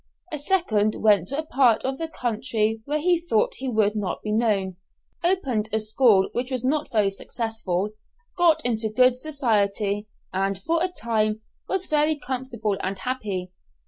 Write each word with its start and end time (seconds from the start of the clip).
A 0.31 0.39
second 0.39 0.95
went 0.95 1.27
to 1.27 1.37
a 1.37 1.45
part 1.45 1.85
of 1.85 1.99
the 1.99 2.07
country 2.07 2.81
where 2.85 2.97
he 2.97 3.21
thought 3.21 3.53
he 3.57 3.69
would 3.69 3.95
not 3.95 4.23
be 4.23 4.31
known, 4.31 4.77
opened 5.23 5.69
a 5.71 5.79
school 5.79 6.27
which 6.33 6.49
was 6.49 6.65
not 6.65 6.91
very 6.91 7.11
successful, 7.11 7.89
got 8.35 8.65
into 8.65 8.89
good 8.89 9.15
society, 9.19 10.07
and 10.33 10.57
for 10.59 10.81
a 10.83 10.87
time 10.89 11.41
was 11.69 11.85
very 11.85 12.15
comfortable 12.17 12.77
and 12.81 12.97
happy. 12.97 13.51